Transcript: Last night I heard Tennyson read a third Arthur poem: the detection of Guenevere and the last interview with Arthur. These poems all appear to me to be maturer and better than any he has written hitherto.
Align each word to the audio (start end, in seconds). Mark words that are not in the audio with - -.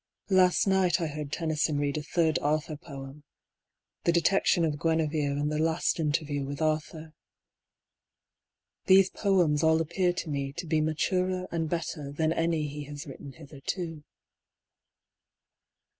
Last 0.31 0.65
night 0.65 0.99
I 0.99 1.05
heard 1.05 1.31
Tennyson 1.31 1.77
read 1.77 1.95
a 1.95 2.01
third 2.01 2.39
Arthur 2.41 2.75
poem: 2.75 3.23
the 4.03 4.11
detection 4.11 4.65
of 4.65 4.79
Guenevere 4.81 5.33
and 5.33 5.51
the 5.51 5.59
last 5.59 5.99
interview 5.99 6.43
with 6.43 6.59
Arthur. 6.59 7.13
These 8.87 9.11
poems 9.11 9.61
all 9.61 9.79
appear 9.79 10.11
to 10.11 10.27
me 10.27 10.53
to 10.53 10.65
be 10.65 10.81
maturer 10.81 11.47
and 11.51 11.69
better 11.69 12.11
than 12.11 12.33
any 12.33 12.67
he 12.67 12.85
has 12.85 13.05
written 13.05 13.33
hitherto. 13.33 14.03